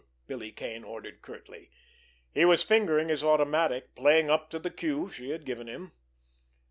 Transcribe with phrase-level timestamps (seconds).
[0.25, 1.69] Billy Kane ordered curtly.
[2.33, 5.91] He was fingering his automatic, playing up to the cue she had given him.